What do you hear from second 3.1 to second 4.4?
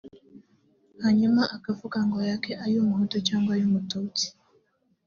cyangwa ay’umututsi